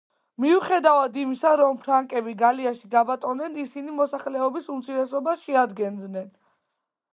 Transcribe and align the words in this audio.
მიუხედავად 0.43 1.19
იმისა, 1.23 1.51
რომ 1.61 1.77
ფრანკები 1.83 2.33
გალიაში 2.39 2.89
გაბატონდნენ, 2.97 3.61
ისინი 3.65 3.95
მოსახლეობის 4.01 4.75
უმცირესობას 4.79 5.47
შეადგენდნენ. 5.47 6.29